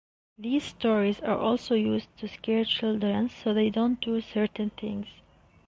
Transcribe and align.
These 0.39 0.63
stories 0.63 1.19
are 1.19 1.37
also 1.37 1.75
used 1.75 2.17
to 2.17 2.27
scare 2.27 2.65
children 2.65 3.29
so 3.29 3.53
they 3.53 3.69
don't 3.69 4.01
do 4.01 4.19
certain 4.19 4.71
things. 4.71 5.05